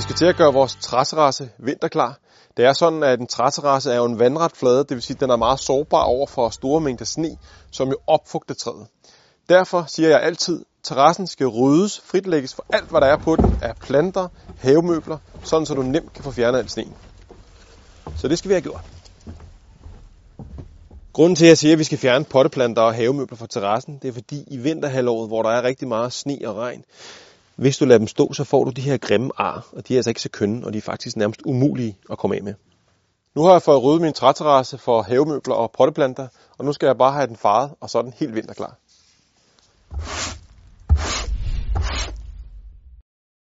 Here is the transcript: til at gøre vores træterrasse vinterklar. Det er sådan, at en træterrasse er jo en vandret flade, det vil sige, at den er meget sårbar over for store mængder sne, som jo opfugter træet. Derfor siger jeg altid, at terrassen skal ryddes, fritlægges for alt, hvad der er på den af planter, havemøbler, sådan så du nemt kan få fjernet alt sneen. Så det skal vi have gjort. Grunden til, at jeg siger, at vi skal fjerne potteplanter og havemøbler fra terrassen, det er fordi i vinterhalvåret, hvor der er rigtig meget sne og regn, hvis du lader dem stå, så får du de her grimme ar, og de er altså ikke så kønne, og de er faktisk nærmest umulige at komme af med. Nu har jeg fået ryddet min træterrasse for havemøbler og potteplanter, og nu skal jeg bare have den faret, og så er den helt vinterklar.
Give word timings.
til 0.00 0.26
at 0.26 0.36
gøre 0.36 0.52
vores 0.52 0.76
træterrasse 0.80 1.50
vinterklar. 1.58 2.18
Det 2.56 2.64
er 2.64 2.72
sådan, 2.72 3.02
at 3.02 3.20
en 3.20 3.26
træterrasse 3.26 3.92
er 3.92 3.96
jo 3.96 4.04
en 4.04 4.18
vandret 4.18 4.52
flade, 4.52 4.78
det 4.78 4.90
vil 4.90 5.02
sige, 5.02 5.14
at 5.14 5.20
den 5.20 5.30
er 5.30 5.36
meget 5.36 5.60
sårbar 5.60 6.02
over 6.02 6.26
for 6.26 6.50
store 6.50 6.80
mængder 6.80 7.04
sne, 7.04 7.36
som 7.70 7.88
jo 7.88 7.96
opfugter 8.06 8.54
træet. 8.54 8.86
Derfor 9.48 9.84
siger 9.88 10.08
jeg 10.08 10.22
altid, 10.22 10.60
at 10.60 10.66
terrassen 10.82 11.26
skal 11.26 11.46
ryddes, 11.46 12.00
fritlægges 12.00 12.54
for 12.54 12.64
alt, 12.72 12.90
hvad 12.90 13.00
der 13.00 13.06
er 13.06 13.16
på 13.16 13.36
den 13.36 13.58
af 13.62 13.76
planter, 13.76 14.28
havemøbler, 14.58 15.18
sådan 15.44 15.66
så 15.66 15.74
du 15.74 15.82
nemt 15.82 16.12
kan 16.12 16.24
få 16.24 16.30
fjernet 16.30 16.58
alt 16.58 16.70
sneen. 16.70 16.94
Så 18.16 18.28
det 18.28 18.38
skal 18.38 18.48
vi 18.48 18.54
have 18.54 18.62
gjort. 18.62 18.84
Grunden 21.12 21.36
til, 21.36 21.44
at 21.44 21.48
jeg 21.48 21.58
siger, 21.58 21.72
at 21.72 21.78
vi 21.78 21.84
skal 21.84 21.98
fjerne 21.98 22.24
potteplanter 22.24 22.82
og 22.82 22.94
havemøbler 22.94 23.36
fra 23.36 23.46
terrassen, 23.46 23.98
det 24.02 24.08
er 24.08 24.12
fordi 24.12 24.44
i 24.46 24.56
vinterhalvåret, 24.56 25.28
hvor 25.28 25.42
der 25.42 25.50
er 25.50 25.62
rigtig 25.62 25.88
meget 25.88 26.12
sne 26.12 26.38
og 26.44 26.56
regn, 26.56 26.84
hvis 27.56 27.78
du 27.78 27.84
lader 27.84 27.98
dem 27.98 28.06
stå, 28.06 28.32
så 28.32 28.44
får 28.44 28.64
du 28.64 28.70
de 28.70 28.80
her 28.80 28.96
grimme 28.96 29.30
ar, 29.36 29.68
og 29.72 29.88
de 29.88 29.94
er 29.94 29.98
altså 29.98 30.10
ikke 30.10 30.22
så 30.22 30.28
kønne, 30.28 30.66
og 30.66 30.72
de 30.72 30.78
er 30.78 30.82
faktisk 30.82 31.16
nærmest 31.16 31.42
umulige 31.44 31.98
at 32.10 32.18
komme 32.18 32.36
af 32.36 32.42
med. 32.42 32.54
Nu 33.34 33.42
har 33.42 33.52
jeg 33.52 33.62
fået 33.62 33.82
ryddet 33.82 34.02
min 34.02 34.12
træterrasse 34.12 34.78
for 34.78 35.02
havemøbler 35.02 35.54
og 35.54 35.70
potteplanter, 35.72 36.28
og 36.58 36.64
nu 36.64 36.72
skal 36.72 36.86
jeg 36.86 36.98
bare 36.98 37.12
have 37.12 37.26
den 37.26 37.36
faret, 37.36 37.70
og 37.80 37.90
så 37.90 37.98
er 37.98 38.02
den 38.02 38.14
helt 38.16 38.34
vinterklar. 38.34 38.76